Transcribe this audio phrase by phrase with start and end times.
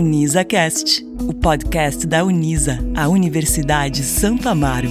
[0.00, 4.88] UnisaCast, o podcast da Unisa, a Universidade Santo Amaro.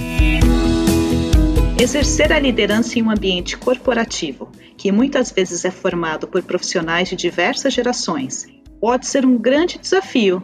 [1.76, 7.16] Exercer a liderança em um ambiente corporativo, que muitas vezes é formado por profissionais de
[7.16, 8.46] diversas gerações,
[8.80, 10.40] pode ser um grande desafio.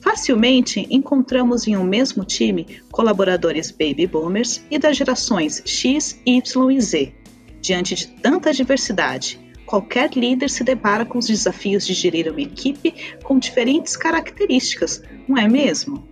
[0.00, 6.80] Facilmente encontramos em um mesmo time colaboradores baby boomers e das gerações X, Y e
[6.80, 7.12] Z.
[7.60, 9.38] Diante de tanta diversidade,
[9.68, 15.36] qualquer líder se depara com os desafios de gerir uma equipe com diferentes características, não
[15.36, 16.08] é mesmo?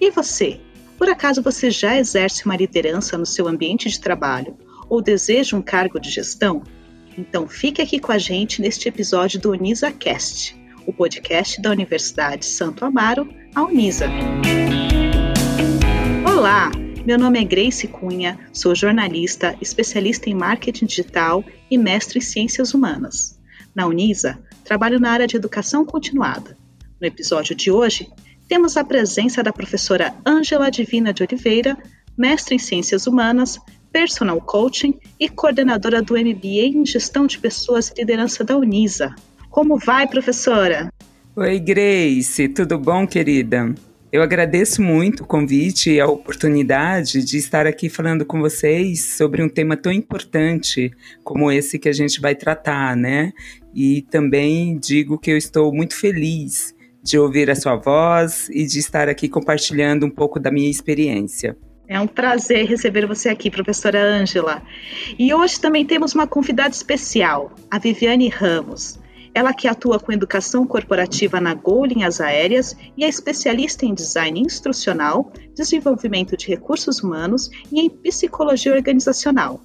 [0.00, 0.60] E você?
[0.96, 4.56] Por acaso você já exerce uma liderança no seu ambiente de trabalho
[4.88, 6.62] ou deseja um cargo de gestão?
[7.18, 10.56] Então fique aqui com a gente neste episódio do UnisaCast,
[10.86, 14.06] o podcast da Universidade Santo Amaro, a Unisa.
[16.24, 16.70] Olá!
[17.06, 22.74] Meu nome é Grace Cunha, sou jornalista, especialista em marketing digital e mestre em ciências
[22.74, 23.38] humanas.
[23.74, 26.56] Na Unisa, trabalho na área de educação continuada.
[27.00, 28.06] No episódio de hoje,
[28.46, 31.78] temos a presença da professora Ângela Divina de Oliveira,
[32.18, 33.58] mestre em ciências humanas,
[33.90, 39.14] personal coaching e coordenadora do MBA em gestão de pessoas e liderança da Unisa.
[39.48, 40.92] Como vai, professora?
[41.34, 43.74] Oi, Grace, tudo bom, querida?
[44.12, 49.40] Eu agradeço muito o convite e a oportunidade de estar aqui falando com vocês sobre
[49.40, 50.90] um tema tão importante
[51.22, 53.32] como esse que a gente vai tratar, né?
[53.72, 58.80] E também digo que eu estou muito feliz de ouvir a sua voz e de
[58.80, 61.56] estar aqui compartilhando um pouco da minha experiência.
[61.86, 64.60] É um prazer receber você aqui, professora Ângela.
[65.16, 68.98] E hoje também temos uma convidada especial, a Viviane Ramos.
[69.34, 74.40] Ela que atua com educação corporativa na Gol Linhas Aéreas e é especialista em design
[74.40, 79.60] instrucional, desenvolvimento de recursos humanos e em psicologia organizacional.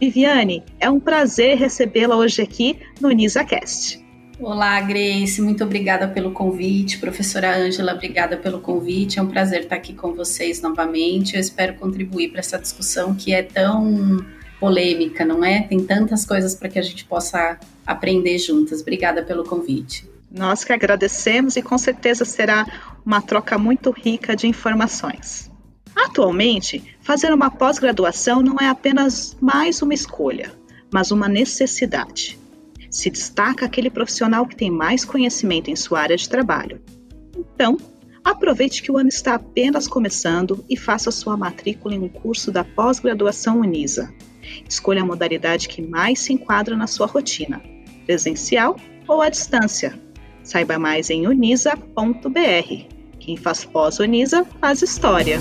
[0.00, 4.02] Viviane, é um prazer recebê-la hoje aqui no NisaCast.
[4.40, 6.98] Olá, Grace, muito obrigada pelo convite.
[6.98, 9.18] Professora Ângela, obrigada pelo convite.
[9.18, 11.34] É um prazer estar aqui com vocês novamente.
[11.34, 14.24] Eu espero contribuir para essa discussão que é tão
[14.62, 15.62] polêmica, não é?
[15.62, 18.80] Tem tantas coisas para que a gente possa aprender juntas.
[18.80, 20.08] Obrigada pelo convite.
[20.30, 22.64] Nós que agradecemos e com certeza será
[23.04, 25.50] uma troca muito rica de informações.
[25.96, 30.52] Atualmente, fazer uma pós-graduação não é apenas mais uma escolha,
[30.92, 32.38] mas uma necessidade.
[32.88, 36.80] Se destaca aquele profissional que tem mais conhecimento em sua área de trabalho.
[37.36, 37.76] Então,
[38.22, 42.62] aproveite que o ano está apenas começando e faça sua matrícula em um curso da
[42.62, 44.14] pós-graduação Unisa.
[44.72, 47.60] Escolha a modalidade que mais se enquadra na sua rotina,
[48.06, 48.74] presencial
[49.06, 50.00] ou à distância.
[50.42, 52.86] Saiba mais em unisa.br.
[53.20, 55.38] Quem faz pós-Unisa faz história.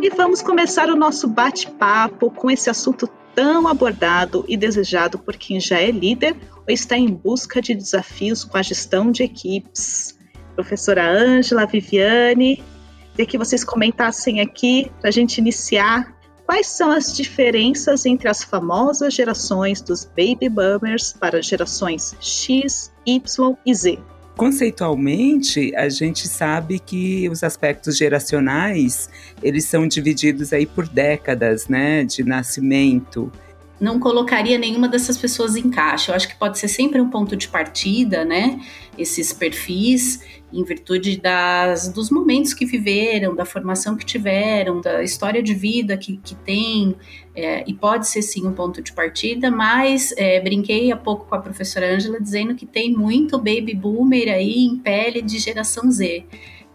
[0.00, 5.58] E vamos começar o nosso bate-papo com esse assunto tão abordado e desejado por quem
[5.58, 10.16] já é líder ou está em busca de desafios com a gestão de equipes.
[10.54, 12.62] Professora Ângela, Viviane,
[13.10, 16.15] queria que vocês comentassem aqui para a gente iniciar
[16.46, 23.56] Quais são as diferenças entre as famosas gerações dos baby boomers para gerações X, Y
[23.66, 23.98] e Z?
[24.36, 29.08] Conceitualmente, a gente sabe que os aspectos geracionais,
[29.42, 33.32] eles são divididos aí por décadas, né, de nascimento
[33.78, 36.12] não colocaria nenhuma dessas pessoas em caixa.
[36.12, 38.60] Eu acho que pode ser sempre um ponto de partida, né?
[38.96, 45.42] Esses perfis, em virtude das, dos momentos que viveram, da formação que tiveram, da história
[45.42, 46.96] de vida que, que tem,
[47.34, 51.34] é, e pode ser sim um ponto de partida, mas é, brinquei há pouco com
[51.34, 56.24] a professora Ângela dizendo que tem muito baby boomer aí em pele de geração Z.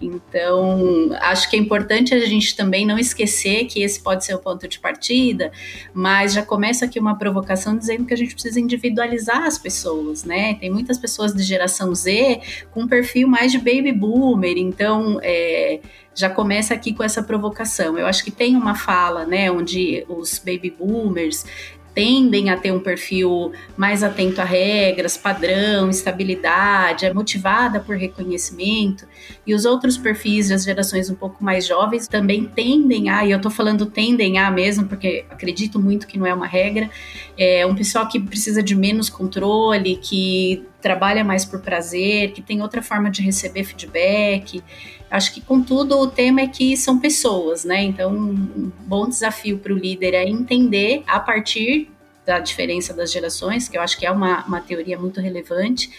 [0.02, 4.40] Então, acho que é importante a gente também não esquecer que esse pode ser o
[4.40, 5.52] ponto de partida,
[5.94, 10.56] mas já começa aqui uma provocação dizendo que a gente precisa individualizar as pessoas, né?
[10.56, 12.42] Tem muitas pessoas de geração Z
[12.72, 15.80] com um perfil mais de baby boomer, então é,
[16.14, 17.98] já começa aqui com essa provocação.
[17.98, 21.46] Eu acho que tem uma fala, né, onde os baby boomers
[21.94, 29.08] tendem a ter um perfil mais atento a regras, padrão, estabilidade, é motivada por reconhecimento,
[29.46, 33.42] e os outros perfis das gerações um pouco mais jovens também tendem a, e eu
[33.42, 36.90] tô falando tendem a mesmo, porque acredito muito que não é uma regra,
[37.38, 42.62] é um pessoal que precisa de menos controle, que trabalha mais por prazer, que tem
[42.62, 44.64] outra forma de receber feedback.
[45.10, 47.84] Acho que, contudo, o tema é que são pessoas, né?
[47.84, 51.91] Então, um bom desafio para o líder é entender a partir
[52.26, 55.90] da diferença das gerações, que eu acho que é uma, uma teoria muito relevante,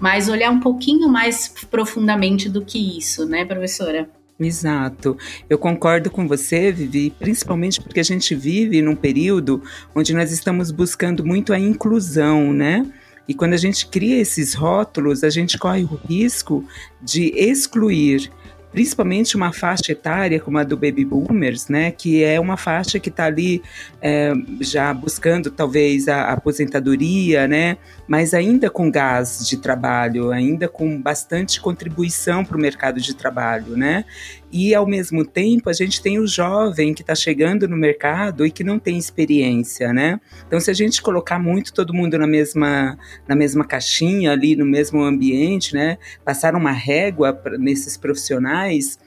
[0.00, 4.08] mas olhar um pouquinho mais profundamente do que isso, né, professora?
[4.38, 5.16] Exato.
[5.48, 9.62] Eu concordo com você, Vivi, principalmente porque a gente vive num período
[9.94, 12.86] onde nós estamos buscando muito a inclusão, né?
[13.28, 16.64] E quando a gente cria esses rótulos, a gente corre o risco
[17.00, 18.30] de excluir
[18.72, 23.10] principalmente uma faixa etária como a do baby boomers, né, que é uma faixa que
[23.10, 23.62] está ali
[24.00, 27.76] é, já buscando talvez a, aposentadoria, né,
[28.08, 33.76] mas ainda com gás de trabalho, ainda com bastante contribuição para o mercado de trabalho,
[33.76, 34.04] né?
[34.52, 38.50] E ao mesmo tempo a gente tem o jovem que está chegando no mercado e
[38.50, 40.20] que não tem experiência, né?
[40.46, 44.66] Então se a gente colocar muito todo mundo na mesma na mesma caixinha ali no
[44.66, 45.96] mesmo ambiente, né?
[46.22, 48.61] Passar uma régua nesses profissionais,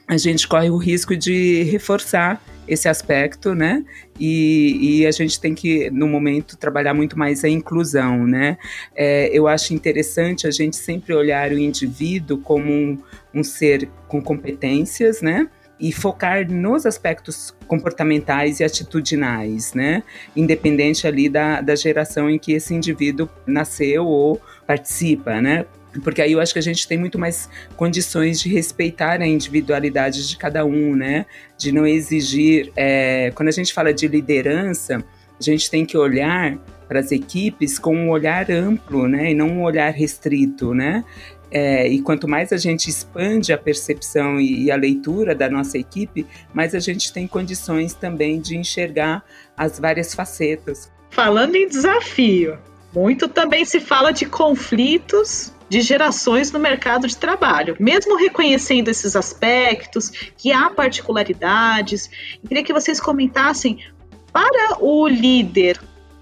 [0.06, 3.84] a gente corre o risco de reforçar esse aspecto, né?
[4.18, 8.58] E, e, a gente tem que, no momento, trabalhar muito mais a inclusão, né?
[8.94, 12.98] É, eu acho interessante a gente sempre olhar o indivíduo como um,
[13.32, 15.48] um ser com competências, né?
[15.78, 20.02] e focar nos aspectos comportamentais e atitudinais, né?
[20.34, 25.66] Independente ali da, da geração em que esse indivíduo nasceu ou participa, né?
[26.02, 30.28] Porque aí eu acho que a gente tem muito mais condições de respeitar a individualidade
[30.28, 31.26] de cada um, né?
[31.56, 32.72] De não exigir.
[32.76, 35.04] É, quando a gente fala de liderança,
[35.38, 36.58] a gente tem que olhar
[36.88, 39.30] para as equipes com um olhar amplo, né?
[39.30, 41.04] E não um olhar restrito, né?
[41.50, 45.78] É, e quanto mais a gente expande a percepção e, e, a leitura da nossa
[45.78, 49.24] equipe, mais a gente tem condições também de enxergar
[49.56, 50.90] as várias facetas.
[51.10, 52.58] Falando em desafio,
[52.92, 57.76] muito também se fala de conflitos de gerações no mercado de trabalho.
[57.80, 62.10] Mesmo reconhecendo esses aspectos, que há particularidades,
[62.42, 63.84] eu queria que vocês comentassem
[64.32, 65.80] para o líder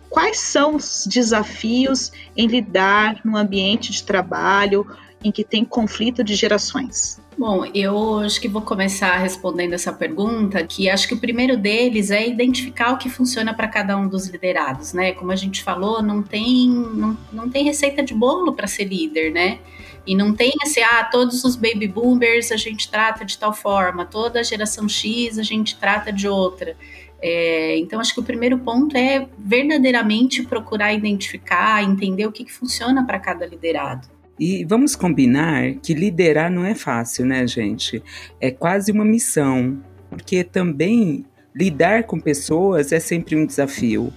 [0.08, 4.86] quais são os desafios em lidar no ambiente de trabalho
[5.24, 7.18] em que tem conflito de gerações.
[7.36, 12.10] Bom, eu acho que vou começar respondendo essa pergunta, que acho que o primeiro deles
[12.10, 15.12] é identificar o que funciona para cada um dos liderados, né?
[15.12, 19.32] Como a gente falou, não tem, não, não tem receita de bolo para ser líder,
[19.32, 19.58] né?
[20.06, 24.04] E não tem assim, ah, todos os baby boomers a gente trata de tal forma,
[24.04, 26.76] toda a geração X a gente trata de outra.
[27.20, 32.52] É, então, acho que o primeiro ponto é verdadeiramente procurar identificar, entender o que, que
[32.52, 34.13] funciona para cada liderado.
[34.38, 38.02] E vamos combinar que liderar não é fácil, né, gente?
[38.40, 44.12] É quase uma missão, porque também lidar com pessoas é sempre um desafio.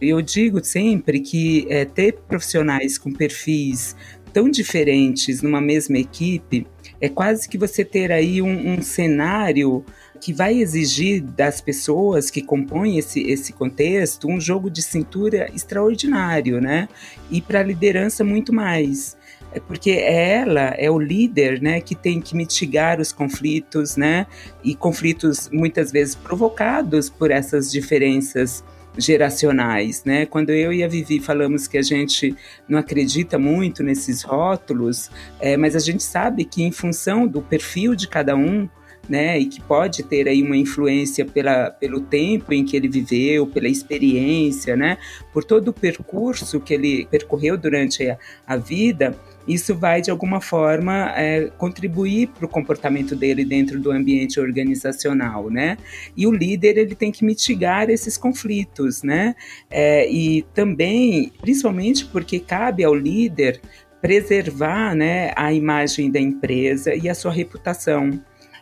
[0.00, 3.96] Eu digo sempre que é, ter profissionais com perfis
[4.32, 6.66] tão diferentes numa mesma equipe
[7.00, 9.84] é quase que você ter aí um, um cenário
[10.20, 16.60] que vai exigir das pessoas que compõem esse, esse contexto um jogo de cintura extraordinário,
[16.60, 16.88] né?
[17.30, 19.16] E para a liderança muito mais
[19.60, 24.26] porque ela é o líder, né, que tem que mitigar os conflitos, né,
[24.62, 28.64] e conflitos muitas vezes provocados por essas diferenças
[28.98, 30.24] geracionais, né?
[30.26, 32.34] Quando eu e a Vivi falamos que a gente
[32.68, 37.94] não acredita muito nesses rótulos, é, mas a gente sabe que em função do perfil
[37.94, 38.68] de cada um,
[39.08, 43.46] né, e que pode ter aí uma influência pela, pelo tempo em que ele viveu,
[43.46, 44.98] pela experiência, né,
[45.32, 50.40] por todo o percurso que ele percorreu durante a, a vida, isso vai de alguma
[50.40, 55.76] forma é, contribuir para o comportamento dele dentro do ambiente organizacional, né?
[56.16, 59.34] E o líder ele tem que mitigar esses conflitos, né?
[59.70, 63.60] É, e também, principalmente porque cabe ao líder
[64.00, 68.20] preservar, né, a imagem da empresa e a sua reputação.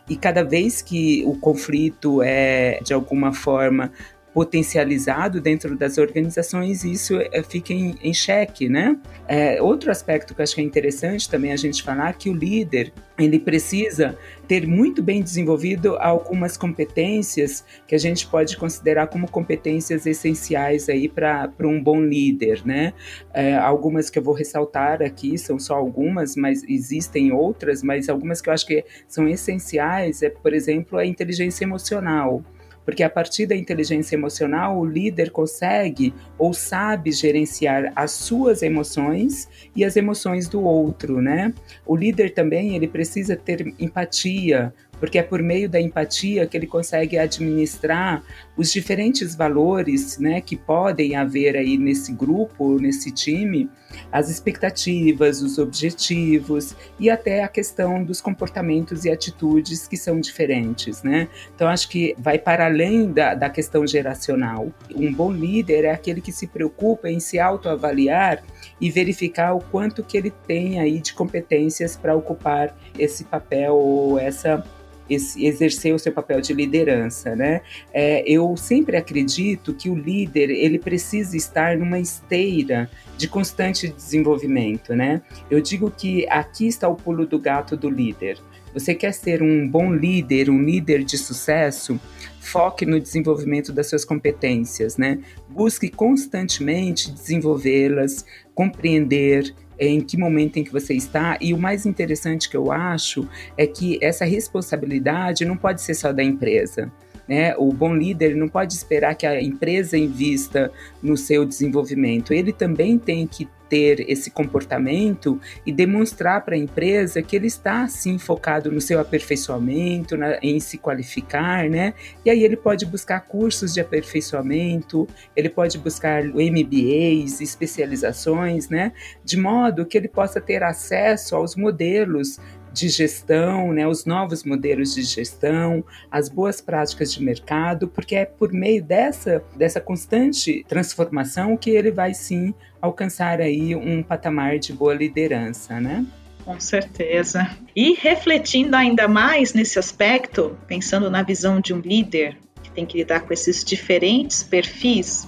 [0.09, 3.91] E cada vez que o conflito é, de alguma forma,
[4.35, 8.99] potencializado dentro das organizações, isso é, fica em, em xeque, né?
[9.29, 12.33] É, outro aspecto que eu acho que é interessante também a gente falar que o
[12.33, 19.31] líder ele precisa ter muito bem desenvolvido algumas competências que a gente pode considerar como
[19.31, 22.91] competências essenciais aí para um bom líder, né?
[23.33, 28.41] É, algumas que eu vou ressaltar aqui são só algumas, mas existem outras, mas algumas
[28.41, 32.43] que eu acho que são essenciais é, por exemplo, a inteligência emocional
[32.85, 39.49] porque a partir da inteligência emocional, o líder consegue ou sabe gerenciar as suas emoções
[39.75, 41.53] e as emoções do outro, né?
[41.85, 46.67] O líder também, ele precisa ter empatia, porque é por meio da empatia que ele
[46.67, 48.23] consegue administrar
[48.55, 53.69] os diferentes valores, né, que podem haver aí nesse grupo, nesse time,
[54.11, 61.03] as expectativas, os objetivos e até a questão dos comportamentos e atitudes que são diferentes,
[61.03, 61.27] né?
[61.53, 64.71] Então acho que vai para além da, da questão geracional.
[64.95, 68.43] Um bom líder é aquele que se preocupa em se autoavaliar
[68.79, 74.19] e verificar o quanto que ele tem aí de competências para ocupar esse papel ou
[74.19, 74.63] essa
[75.09, 77.61] exercer o seu papel de liderança, né?
[77.93, 84.95] É, eu sempre acredito que o líder ele precisa estar numa esteira de constante desenvolvimento,
[84.95, 85.21] né?
[85.49, 88.39] Eu digo que aqui está o pulo do gato do líder.
[88.73, 91.97] Você quer ser um bom líder, um líder de sucesso?
[92.41, 95.19] Foque no desenvolvimento das suas competências, né?
[95.47, 101.37] Busque constantemente desenvolvê-las, compreender, em que momento em que você está.
[101.41, 103.27] E o mais interessante que eu acho
[103.57, 106.91] é que essa responsabilidade não pode ser só da empresa.
[107.27, 107.55] Né?
[107.57, 112.33] O bom líder não pode esperar que a empresa invista no seu desenvolvimento.
[112.33, 117.87] Ele também tem que ter esse comportamento e demonstrar para a empresa que ele está
[117.87, 121.93] sim focado no seu aperfeiçoamento, na, em se qualificar, né?
[122.23, 128.91] E aí ele pode buscar cursos de aperfeiçoamento, ele pode buscar MBAs, especializações, né?
[129.23, 132.39] De modo que ele possa ter acesso aos modelos
[132.75, 138.25] de gestão, né, os novos modelos de gestão, as boas práticas de mercado, porque é
[138.25, 144.73] por meio dessa, dessa constante transformação que ele vai sim alcançar aí um patamar de
[144.73, 146.05] boa liderança, né?
[146.43, 147.49] Com certeza.
[147.73, 152.97] E refletindo ainda mais nesse aspecto, pensando na visão de um líder que tem que
[152.97, 155.27] lidar com esses diferentes perfis,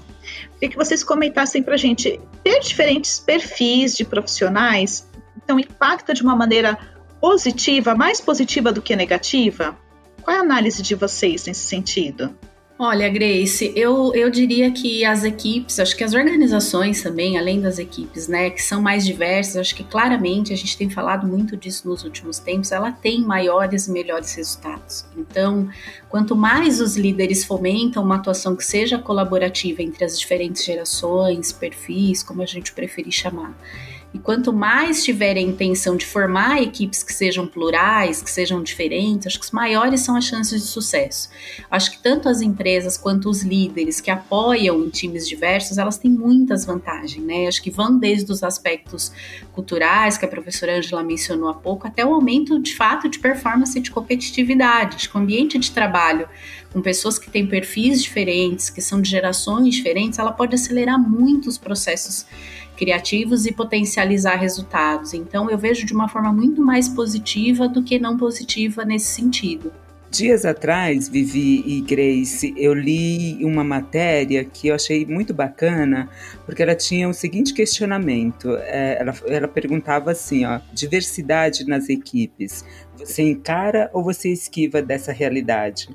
[0.60, 5.08] queria que vocês comentassem para a gente: ter diferentes perfis de profissionais,
[5.42, 6.78] então impacta de uma maneira
[7.20, 9.78] positiva, mais positiva do que negativa?
[10.22, 12.36] Qual é a análise de vocês nesse sentido?
[12.80, 17.80] Olha, Grace, eu, eu diria que as equipes, acho que as organizações também, além das
[17.80, 21.90] equipes, né, que são mais diversas, acho que claramente a gente tem falado muito disso
[21.90, 25.06] nos últimos tempos, ela tem maiores e melhores resultados.
[25.18, 25.68] Então,
[26.08, 32.22] quanto mais os líderes fomentam uma atuação que seja colaborativa entre as diferentes gerações, perfis,
[32.22, 33.58] como a gente preferir chamar,
[34.18, 39.28] e quanto mais tiverem a intenção de formar equipes que sejam plurais, que sejam diferentes,
[39.28, 41.30] acho que maiores são as chances de sucesso.
[41.70, 46.66] Acho que tanto as empresas quanto os líderes que apoiam times diversos, elas têm muitas
[46.66, 47.46] vantagens, né?
[47.48, 49.12] Acho que vão desde os aspectos
[49.54, 53.78] culturais, que a professora Angela mencionou há pouco, até o aumento de fato de performance
[53.78, 55.08] e de competitividade.
[55.14, 56.28] O ambiente de trabalho
[56.74, 61.48] com pessoas que têm perfis diferentes, que são de gerações diferentes, ela pode acelerar muito
[61.48, 62.26] os processos
[62.78, 65.14] criativos e potencializar resultados.
[65.14, 69.74] Então, eu vejo de uma forma muito mais positiva do que não positiva nesse sentido.
[70.10, 76.10] Dias atrás, Vivi e Grace, eu li uma matéria que eu achei muito bacana,
[76.46, 82.64] porque ela tinha o seguinte questionamento: é, ela, ela perguntava assim, ó, diversidade nas equipes,
[82.98, 85.90] você encara ou você esquiva dessa realidade?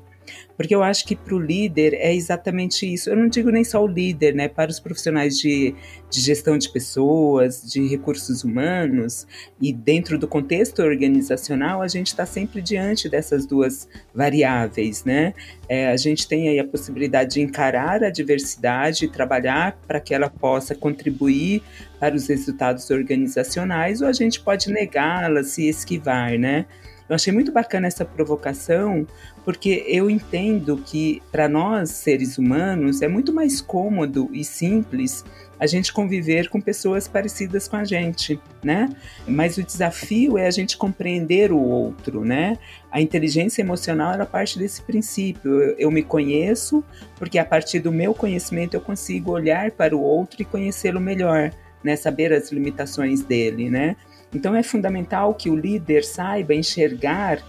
[0.55, 3.09] Porque eu acho que para o líder é exatamente isso.
[3.09, 4.47] Eu não digo nem só o líder, né?
[4.47, 5.73] Para os profissionais de,
[6.09, 9.25] de gestão de pessoas, de recursos humanos,
[9.61, 15.33] e dentro do contexto organizacional, a gente está sempre diante dessas duas variáveis, né?
[15.67, 20.29] É, a gente tem aí a possibilidade de encarar a diversidade trabalhar para que ela
[20.29, 21.63] possa contribuir
[21.99, 26.65] para os resultados organizacionais, ou a gente pode negá-la, se esquivar, né?
[27.07, 29.05] Eu achei muito bacana essa provocação,
[29.43, 35.23] porque eu entendo que para nós, seres humanos, é muito mais cômodo e simples
[35.59, 38.89] a gente conviver com pessoas parecidas com a gente, né?
[39.25, 42.57] Mas o desafio é a gente compreender o outro, né?
[42.91, 45.61] A inteligência emocional ela parte desse princípio.
[45.61, 46.83] Eu, eu me conheço,
[47.15, 51.51] porque a partir do meu conhecimento eu consigo olhar para o outro e conhecê-lo melhor,
[51.83, 51.95] né?
[51.95, 53.95] Saber as limitações dele, né?
[54.33, 57.43] Então é fundamental que o líder saiba enxergar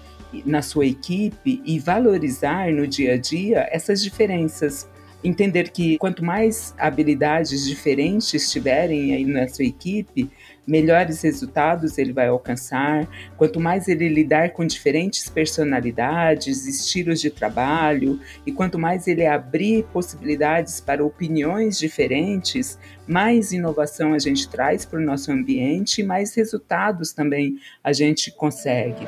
[0.44, 4.88] na sua equipe e valorizar no dia a dia essas diferenças.
[5.22, 10.30] Entender que quanto mais habilidades diferentes tiverem aí na sua equipe,
[10.66, 13.08] melhores resultados ele vai alcançar.
[13.36, 19.84] Quanto mais ele lidar com diferentes personalidades, estilos de trabalho, e quanto mais ele abrir
[19.92, 26.34] possibilidades para opiniões diferentes, mais inovação a gente traz para o nosso ambiente e mais
[26.34, 29.06] resultados também a gente consegue.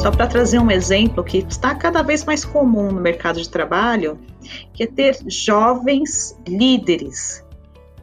[0.00, 4.18] Só para trazer um exemplo que está cada vez mais comum no mercado de trabalho,
[4.74, 7.43] que é ter jovens líderes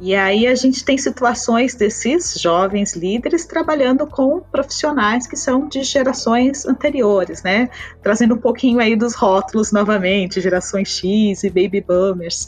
[0.01, 5.84] e aí a gente tem situações desses jovens líderes trabalhando com profissionais que são de
[5.84, 7.70] gerações anteriores, né?
[8.01, 12.48] Trazendo um pouquinho aí dos rótulos novamente, gerações X e baby boomers.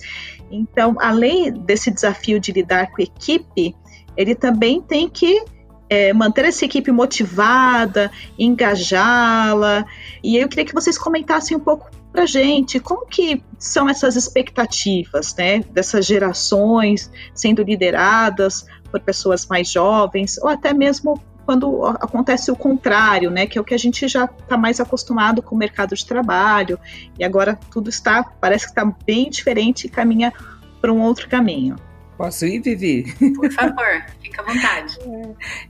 [0.49, 3.75] Então, além desse desafio de lidar com equipe,
[4.17, 5.45] ele também tem que
[5.87, 9.85] é, manter essa equipe motivada, engajá-la.
[10.23, 15.35] E eu queria que vocês comentassem um pouco para gente como que são essas expectativas,
[15.35, 22.55] né, dessas gerações sendo lideradas por pessoas mais jovens ou até mesmo quando acontece o
[22.55, 25.93] contrário, né, que é o que a gente já está mais acostumado com o mercado
[25.93, 26.79] de trabalho,
[27.19, 30.31] e agora tudo está, parece que está bem diferente e caminha
[30.79, 31.75] para um outro caminho.
[32.17, 33.05] Posso ir, Vivi?
[33.35, 34.97] Por favor, fica à vontade.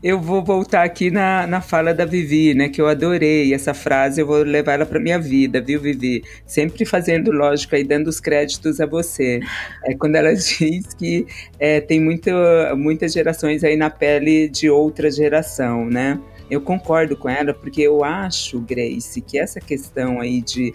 [0.04, 2.68] Eu vou voltar aqui na, na fala da Vivi, né?
[2.68, 6.24] Que eu adorei essa frase, eu vou levar ela para minha vida, viu, Vivi?
[6.46, 9.40] Sempre fazendo lógico aí, dando os créditos a você.
[9.86, 11.26] É quando ela diz que
[11.58, 12.30] é, tem muito,
[12.78, 16.20] muitas gerações aí na pele de outra geração, né?
[16.50, 20.74] Eu concordo com ela, porque eu acho, Grace, que essa questão aí de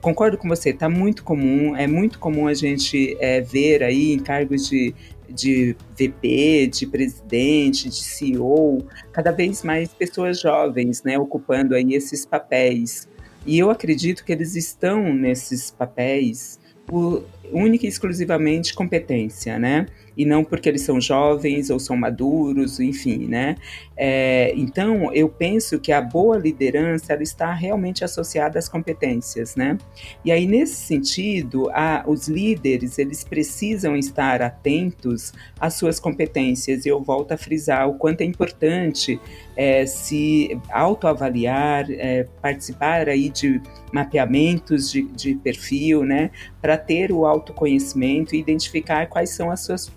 [0.00, 4.18] concordo com você, está muito comum, é muito comum a gente é, ver aí em
[4.18, 4.94] cargos de,
[5.28, 8.78] de VP, de presidente, de CEO,
[9.12, 13.08] cada vez mais pessoas jovens, né, ocupando aí esses papéis.
[13.46, 19.86] E eu acredito que eles estão nesses papéis por única e exclusivamente competência, né?
[20.20, 23.56] E não porque eles são jovens ou são maduros, enfim, né?
[23.96, 29.78] É, então, eu penso que a boa liderança ela está realmente associada às competências, né?
[30.22, 36.84] E aí, nesse sentido, a, os líderes eles precisam estar atentos às suas competências.
[36.84, 39.18] E eu volto a frisar o quanto é importante
[39.56, 43.60] é, se autoavaliar, é, participar aí de
[43.92, 46.30] mapeamentos de, de perfil, né?
[46.60, 49.88] Para ter o autoconhecimento e identificar quais são as suas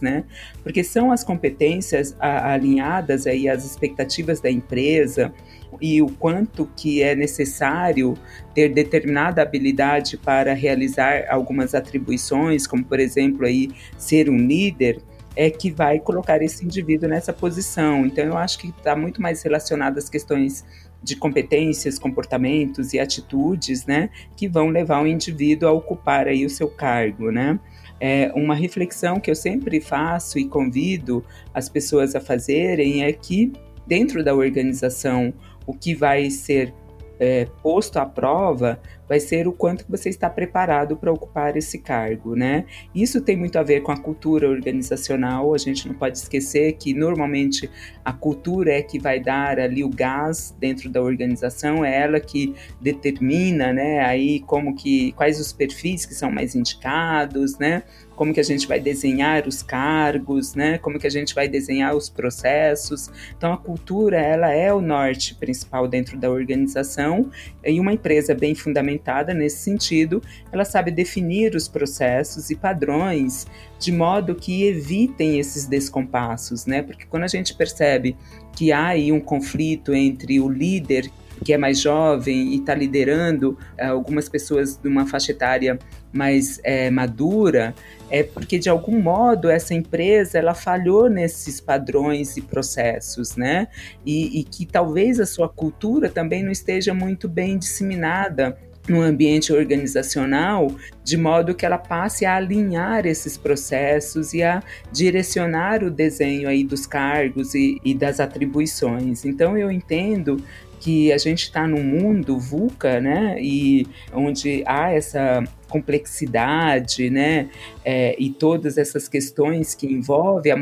[0.00, 0.24] né?
[0.62, 5.32] Porque são as competências alinhadas aí às expectativas da empresa
[5.80, 8.14] e o quanto que é necessário
[8.54, 15.00] ter determinada habilidade para realizar algumas atribuições, como por exemplo aí ser um líder,
[15.34, 18.04] é que vai colocar esse indivíduo nessa posição.
[18.04, 20.64] Então eu acho que está muito mais relacionado às questões
[21.02, 26.50] de competências, comportamentos e atitudes, né, que vão levar o indivíduo a ocupar aí o
[26.50, 27.58] seu cargo, né?
[28.04, 33.52] É, uma reflexão que eu sempre faço e convido as pessoas a fazerem é que
[33.86, 35.32] dentro da organização
[35.64, 36.74] o que vai ser
[37.20, 42.34] é, posto à prova vai ser o quanto você está preparado para ocupar esse cargo,
[42.34, 42.64] né?
[42.94, 45.54] Isso tem muito a ver com a cultura organizacional.
[45.54, 47.70] A gente não pode esquecer que normalmente
[48.04, 52.54] a cultura é que vai dar ali o gás dentro da organização, é ela que
[52.80, 54.00] determina, né?
[54.00, 57.82] Aí como que quais os perfis que são mais indicados, né?
[58.14, 60.78] como que a gente vai desenhar os cargos, né?
[60.78, 63.10] Como que a gente vai desenhar os processos.
[63.36, 67.30] Então a cultura, ela é o norte principal dentro da organização
[67.64, 68.91] e uma empresa bem fundamentada
[69.34, 73.46] nesse sentido, ela sabe definir os processos e padrões
[73.78, 76.82] de modo que evitem esses descompassos, né?
[76.82, 78.16] Porque quando a gente percebe
[78.54, 81.10] que há aí um conflito entre o líder
[81.42, 85.78] que é mais jovem e está liderando eh, algumas pessoas de uma faixa etária
[86.12, 87.74] mais é, madura,
[88.10, 93.68] é porque de algum modo essa empresa ela falhou nesses padrões e processos, né?
[94.04, 98.56] E, e que talvez a sua cultura também não esteja muito bem disseminada
[98.88, 105.84] no ambiente organizacional, de modo que ela passe a alinhar esses processos e a direcionar
[105.84, 109.24] o desenho aí dos cargos e, e das atribuições.
[109.24, 110.42] Então eu entendo
[110.82, 117.48] que a gente está num mundo VUCA, né, e onde há essa complexidade, né,
[117.84, 120.52] é, e todas essas questões que envolvem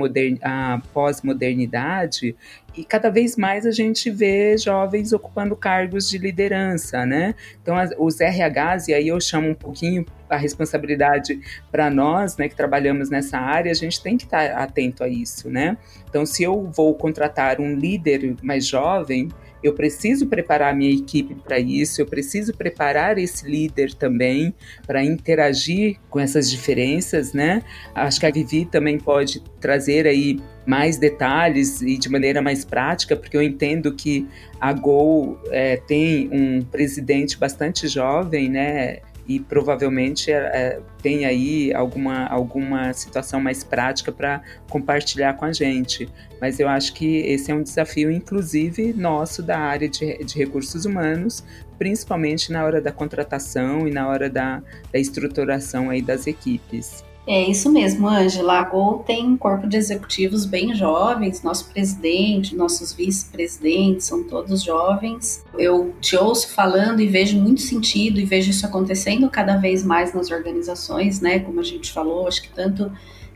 [0.43, 2.37] a, a pós-modernidade,
[2.77, 7.35] e cada vez mais a gente vê jovens ocupando cargos de liderança, né?
[7.61, 11.41] Então, as, os RHs, e aí eu chamo um pouquinho a responsabilidade
[11.73, 15.09] para nós, né, que trabalhamos nessa área, a gente tem que estar tá atento a
[15.09, 15.79] isso, né?
[16.09, 19.31] Então, se eu vou contratar um líder mais jovem,
[19.63, 24.55] eu preciso preparar minha equipe para isso, eu preciso preparar esse líder também
[24.87, 27.63] para interagir com essas diferenças, né?
[27.95, 33.17] Acho que a Vivi também pode trazer aí mais detalhes e de maneira mais prática,
[33.17, 34.27] porque eu entendo que
[34.61, 38.99] a Gol é, tem um presidente bastante jovem, né?
[39.27, 45.53] E provavelmente é, é, tem aí alguma, alguma situação mais prática para compartilhar com a
[45.53, 46.09] gente.
[46.41, 50.85] Mas eu acho que esse é um desafio, inclusive, nosso da área de, de recursos
[50.85, 51.45] humanos,
[51.79, 57.05] principalmente na hora da contratação e na hora da, da estruturação aí das equipes.
[57.33, 58.59] É isso mesmo, Angela.
[58.59, 64.65] A Gol tem um corpo de executivos bem jovens, nosso presidente, nossos vice-presidentes são todos
[64.65, 65.45] jovens.
[65.57, 70.13] Eu te ouço falando e vejo muito sentido e vejo isso acontecendo cada vez mais
[70.13, 71.39] nas organizações, né?
[71.39, 72.91] Como a gente falou, acho que tanto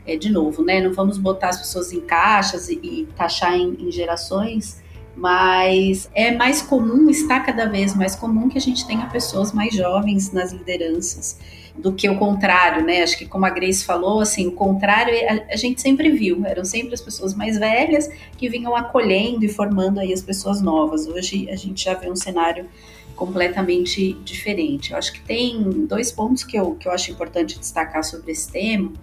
[0.05, 0.81] é, de novo, né?
[0.81, 4.83] Não vamos botar as pessoas em caixas e, e taxar em, em gerações,
[5.15, 9.73] mas é mais comum, está cada vez mais comum que a gente tenha pessoas mais
[9.73, 11.37] jovens nas lideranças.
[11.77, 13.03] do que o contrário, né?
[13.03, 16.63] Acho que como a Grace falou, assim, o contrário a, a, gente sempre viu, eram
[16.63, 21.05] sempre as pessoas mais velhas que vinham acolhendo e formando aí as pessoas novas.
[21.05, 22.65] Hoje a gente já vê um cenário
[23.13, 24.91] completamente diferente.
[24.91, 28.49] Eu acho que tem dois pontos que eu, que eu acho importante destacar sobre esse
[28.49, 28.93] tema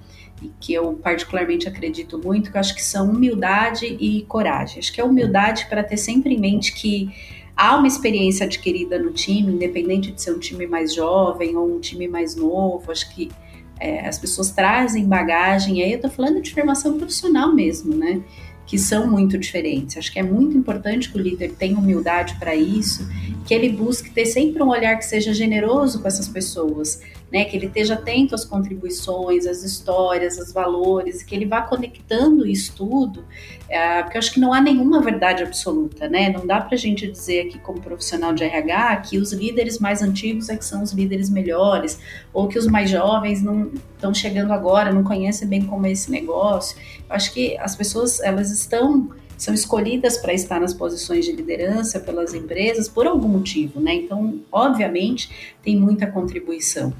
[0.60, 4.78] que eu particularmente acredito muito, que eu acho que são humildade e coragem.
[4.78, 7.10] Acho que é humildade para ter sempre em mente que
[7.56, 11.80] há uma experiência adquirida no time, independente de ser um time mais jovem ou um
[11.80, 13.30] time mais novo, acho que
[13.78, 18.22] é, as pessoas trazem bagagem, e aí eu tô falando de formação profissional mesmo, né?
[18.64, 19.96] Que são muito diferentes.
[19.96, 23.08] Acho que é muito importante que o líder tenha humildade para isso,
[23.44, 27.00] que ele busque ter sempre um olhar que seja generoso com essas pessoas,
[27.32, 27.46] né?
[27.46, 32.74] Que ele esteja atento às contribuições, às histórias, aos valores, que ele vá conectando isso
[32.76, 33.24] tudo,
[33.68, 36.28] é, porque eu acho que não há nenhuma verdade absoluta, né?
[36.28, 40.02] Não dá para a gente dizer aqui como profissional de RH que os líderes mais
[40.02, 41.98] antigos é que são os líderes melhores,
[42.34, 46.10] ou que os mais jovens não estão chegando agora, não conhecem bem como é esse
[46.10, 46.76] negócio.
[47.08, 51.98] Eu acho que as pessoas elas estão são escolhidas para estar nas posições de liderança
[51.98, 53.92] pelas empresas por algum motivo, né?
[53.94, 56.92] Então, obviamente, tem muita contribuição.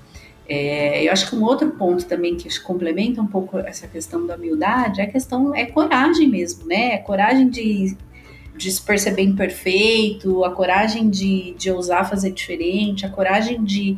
[0.55, 4.37] É, eu acho que um outro ponto também que complementa um pouco essa questão da
[4.37, 6.93] humildade é a questão, é coragem mesmo, né?
[6.93, 7.97] É coragem de,
[8.55, 13.97] de se perceber imperfeito, a coragem de, de ousar fazer diferente, a coragem de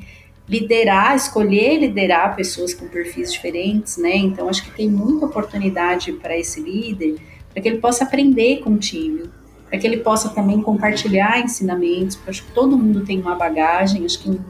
[0.49, 4.15] liderar, escolher liderar pessoas com perfis diferentes, né?
[4.15, 7.17] Então acho que tem muita oportunidade para esse líder,
[7.53, 9.25] para que ele possa aprender com o time,
[9.69, 14.05] para que ele possa também compartilhar ensinamentos, porque acho que todo mundo tem uma bagagem,
[14.05, 14.41] acho que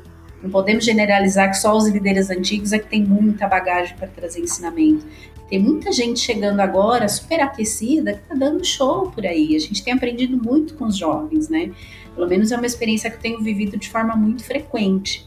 [0.45, 4.41] não podemos generalizar que só os líderes antigos é que tem muita bagagem para trazer
[4.41, 5.07] ensinamento.
[5.49, 9.57] Tem muita gente chegando agora, super aquecida, que está dando show por aí.
[9.57, 11.71] A gente tem aprendido muito com os jovens, né?
[12.15, 15.27] Pelo menos é uma experiência que eu tenho vivido de forma muito frequente.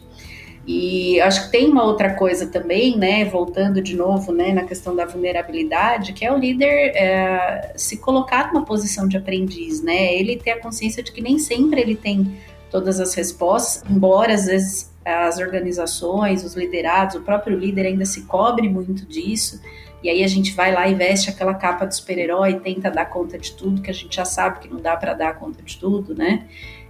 [0.68, 3.26] E acho que tem uma outra coisa também, né?
[3.26, 8.54] Voltando de novo, né, na questão da vulnerabilidade, que é o líder é, se colocar
[8.54, 10.14] numa posição de aprendiz, né?
[10.14, 12.32] Ele ter a consciência de que nem sempre ele tem
[12.70, 18.24] todas as respostas, embora às vezes as organizações, os liderados, o próprio líder ainda se
[18.24, 19.62] cobre muito disso.
[20.04, 23.38] E aí a gente vai lá e veste aquela capa do super-herói tenta dar conta
[23.38, 26.14] de tudo, que a gente já sabe que não dá para dar conta de tudo,
[26.14, 26.46] né?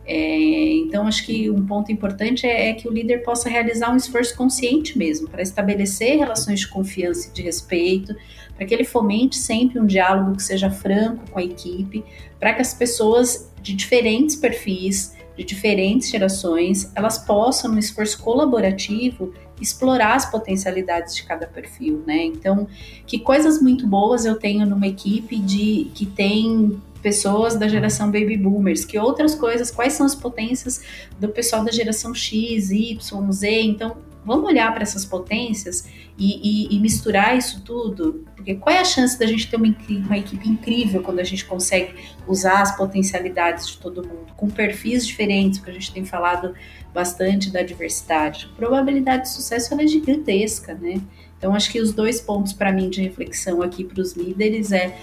[0.05, 3.97] É, então, acho que um ponto importante é, é, que o líder possa realizar um
[3.97, 8.15] esforço consciente mesmo, para estabelecer relações de confiança e de respeito,
[8.55, 12.05] para que ele fomente sempre um diálogo que seja franco com a equipe,
[12.39, 19.33] para que as pessoas de diferentes perfis, de diferentes gerações, elas possam, no esforço colaborativo,
[19.61, 22.25] explorar as potencialidades de cada perfil, né?
[22.25, 22.67] Então,
[23.05, 28.35] que coisas muito boas eu tenho numa equipe de que tem pessoas da geração baby
[28.35, 30.81] boomers, que outras coisas, quais são as potências
[31.19, 36.75] do pessoal da geração X, Y, Z, então vamos olhar para essas potências e, e,
[36.75, 40.49] e, misturar isso tudo, porque qual é a chance da gente ter uma, uma, equipe
[40.49, 41.93] incrível quando a gente consegue
[42.27, 46.55] usar as potencialidades de todo mundo, com perfis diferentes, porque a gente tem falado
[46.91, 48.49] bastante da diversidade.
[48.51, 50.99] A probabilidade de sucesso é gigantesca, né?
[51.37, 54.97] Então, acho que os dois pontos para mim de reflexão aqui para os líderes é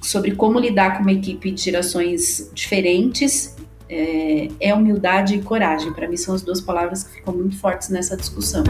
[0.00, 3.54] sobre como lidar com uma equipe de gerações diferentes
[3.88, 5.92] é, é humildade e coragem.
[5.92, 8.64] Para mim, são as duas palavras que ficam muito fortes nessa discussão.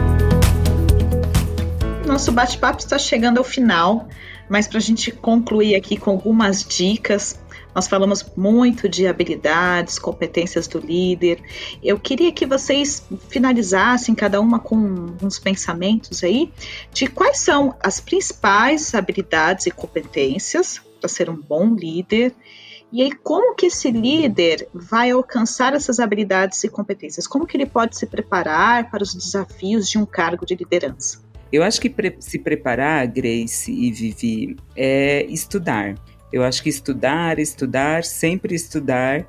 [2.09, 4.07] Nosso bate-papo está chegando ao final,
[4.49, 7.39] mas para a gente concluir aqui com algumas dicas,
[7.73, 11.39] nós falamos muito de habilidades, competências do líder.
[11.83, 16.51] Eu queria que vocês finalizassem cada uma com uns pensamentos aí
[16.91, 22.33] de quais são as principais habilidades e competências para ser um bom líder
[22.91, 27.27] e aí, como que esse líder vai alcançar essas habilidades e competências?
[27.27, 31.28] Como que ele pode se preparar para os desafios de um cargo de liderança?
[31.51, 35.95] Eu acho que pre se preparar, Grace e Vivi, é estudar.
[36.31, 39.27] Eu acho que estudar, estudar, sempre estudar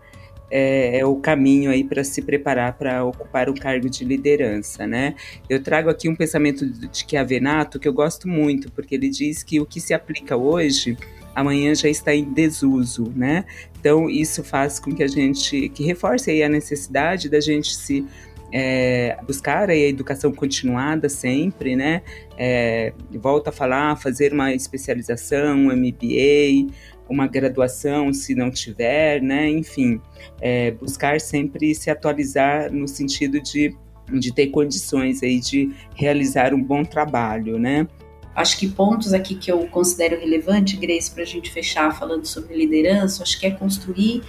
[0.51, 5.15] é, é o caminho aí para se preparar para ocupar o cargo de liderança, né?
[5.49, 9.61] Eu trago aqui um pensamento de Chiavenato que eu gosto muito, porque ele diz que
[9.61, 10.99] o que se aplica hoje
[11.35, 13.45] amanhã já está em desuso, né?
[13.79, 18.05] Então isso faz com que a gente que reforce aí a necessidade da gente se
[18.53, 22.03] é, buscar a educação continuada sempre, né?
[22.37, 26.73] É, volta a falar, fazer uma especialização, um MBA,
[27.09, 29.49] uma graduação, se não tiver, né?
[29.49, 30.01] Enfim,
[30.41, 33.77] é, buscar sempre se atualizar no sentido de,
[34.13, 37.87] de ter condições aí de realizar um bom trabalho, né?
[38.35, 42.55] Acho que pontos aqui que eu considero relevante, Grace, para a gente fechar falando sobre
[42.55, 44.23] liderança, acho que é construir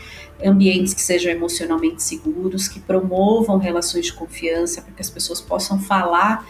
[0.43, 5.79] ambientes que sejam emocionalmente seguros, que promovam relações de confiança, para que as pessoas possam
[5.79, 6.47] falar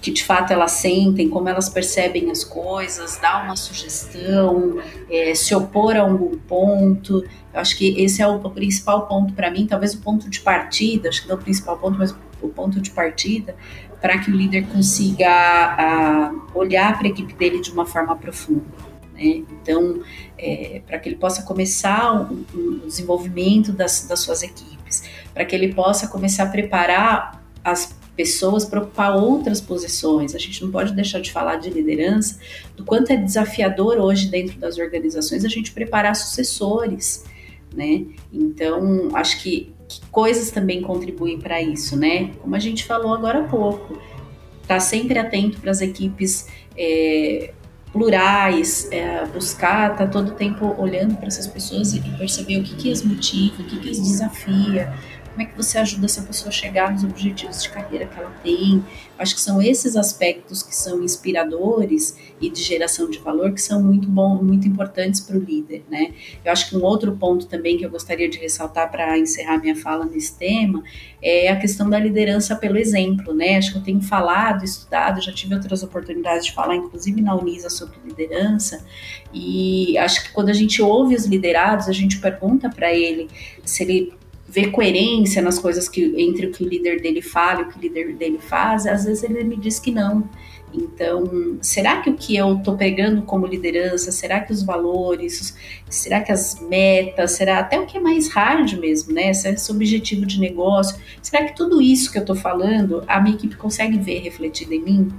[0.00, 5.54] que de fato elas sentem, como elas percebem as coisas, dar uma sugestão, é, se
[5.54, 7.24] opor a algum ponto.
[7.54, 10.40] Eu acho que esse é o, o principal ponto para mim, talvez o ponto de
[10.40, 12.12] partida, acho que não é o principal ponto, mas
[12.42, 13.54] o ponto de partida
[14.00, 18.64] para que o líder consiga a, olhar para a equipe dele de uma forma profunda.
[19.14, 19.44] Né?
[19.50, 20.02] Então,
[20.38, 25.54] é, para que ele possa começar o, o desenvolvimento das, das suas equipes, para que
[25.54, 30.34] ele possa começar a preparar as pessoas para ocupar outras posições.
[30.34, 32.38] A gente não pode deixar de falar de liderança,
[32.76, 37.24] do quanto é desafiador hoje dentro das organizações a gente preparar sucessores,
[37.74, 38.04] né?
[38.32, 42.32] Então, acho que, que coisas também contribuem para isso, né?
[42.40, 43.98] Como a gente falou agora há pouco,
[44.66, 46.46] tá sempre atento para as equipes
[46.76, 47.52] é,
[47.92, 52.90] plurais, é, buscar, tá todo tempo olhando para essas pessoas e perceber o que, que
[52.90, 54.92] as motiva, o que, que as desafia,
[55.32, 58.32] como é que você ajuda essa pessoa a chegar nos objetivos de carreira que ela
[58.42, 58.84] tem.
[59.18, 63.80] Acho que são esses aspectos que são inspiradores e de geração de valor que são
[63.80, 66.12] muito bom, muito importantes para o líder, né?
[66.44, 69.76] Eu acho que um outro ponto também que eu gostaria de ressaltar para encerrar minha
[69.76, 70.82] fala nesse tema
[71.22, 73.56] é a questão da liderança pelo exemplo, né?
[73.56, 77.70] Acho que eu tenho falado, estudado, já tive outras oportunidades de falar, inclusive na Unisa,
[77.70, 78.84] sobre liderança,
[79.32, 83.28] e acho que quando a gente ouve os liderados, a gente pergunta para ele
[83.64, 84.12] se ele
[84.52, 87.78] ver coerência nas coisas que entre o que o líder dele fala e o que
[87.78, 90.28] o líder dele faz, às vezes ele me diz que não.
[90.74, 95.56] Então, será que o que eu estou pegando como liderança, será que os valores,
[95.88, 99.30] será que as metas, será até o que é mais hard mesmo, né?
[99.30, 103.56] Esse objetivo de negócio, será que tudo isso que eu estou falando, a minha equipe
[103.56, 105.12] consegue ver refletido em mim?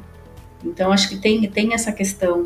[0.64, 2.44] Então, acho que tem, tem essa questão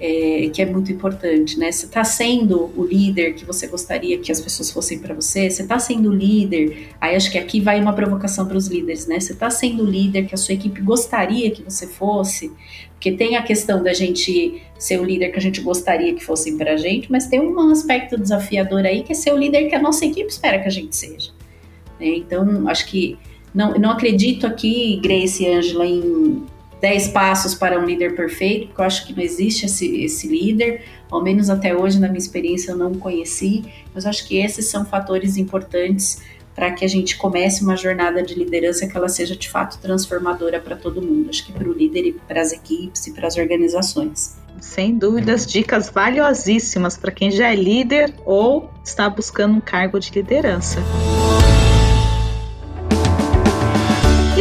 [0.00, 1.70] é, que é muito importante, né?
[1.70, 5.62] Você está sendo o líder que você gostaria que as pessoas fossem para você, você
[5.62, 9.20] está sendo o líder, aí acho que aqui vai uma provocação para os líderes, né?
[9.20, 12.50] Você está sendo o líder que a sua equipe gostaria que você fosse,
[12.92, 16.56] porque tem a questão da gente ser o líder que a gente gostaria que fossem
[16.56, 19.74] para a gente, mas tem um aspecto desafiador aí que é ser o líder que
[19.74, 21.30] a nossa equipe espera que a gente seja.
[22.00, 22.08] Né?
[22.16, 23.18] Então, acho que
[23.54, 26.42] não, não acredito aqui, Grace e Angela, em
[26.80, 30.82] 10 passos para um líder perfeito, porque eu acho que não existe esse, esse líder,
[31.10, 33.64] ao menos até hoje, na minha experiência, eu não conheci,
[33.94, 36.22] mas acho que esses são fatores importantes
[36.54, 40.60] para que a gente comece uma jornada de liderança que ela seja de fato transformadora
[40.60, 43.36] para todo mundo, acho que para o líder e para as equipes e para as
[43.36, 44.36] organizações.
[44.60, 50.10] Sem dúvidas, dicas valiosíssimas para quem já é líder ou está buscando um cargo de
[50.10, 50.80] liderança.
[50.80, 51.69] E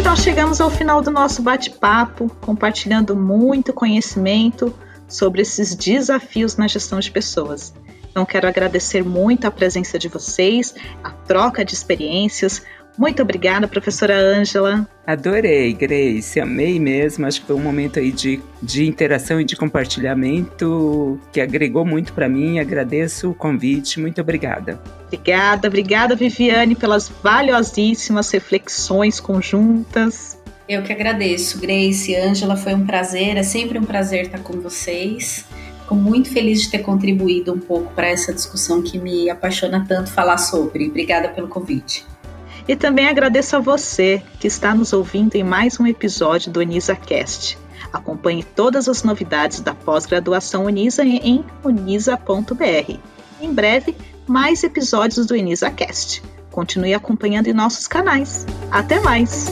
[0.01, 4.73] nós chegamos ao final do nosso bate-papo, compartilhando muito conhecimento
[5.07, 7.73] sobre esses desafios na gestão de pessoas.
[8.09, 12.63] Então, quero agradecer muito a presença de vocês, a troca de experiências,
[12.99, 14.85] muito obrigada, professora Ângela.
[15.07, 17.25] Adorei, Grace, amei mesmo.
[17.25, 22.11] Acho que foi um momento aí de, de interação e de compartilhamento que agregou muito
[22.11, 22.59] para mim.
[22.59, 24.81] Agradeço o convite, muito obrigada.
[25.07, 30.37] Obrigada, obrigada, Viviane, pelas valiosíssimas reflexões conjuntas.
[30.67, 35.45] Eu que agradeço, Grace, Ângela, foi um prazer, é sempre um prazer estar com vocês.
[35.79, 40.11] Fico muito feliz de ter contribuído um pouco para essa discussão que me apaixona tanto
[40.11, 40.89] falar sobre.
[40.89, 42.05] Obrigada pelo convite.
[42.69, 47.57] E também agradeço a você que está nos ouvindo em mais um episódio do UnisaCast.
[47.91, 52.99] Acompanhe todas as novidades da pós-graduação Unisa em unisa.br.
[53.41, 56.21] Em breve, mais episódios do UnisaCast.
[56.51, 58.45] Continue acompanhando em nossos canais.
[58.69, 59.47] Até mais!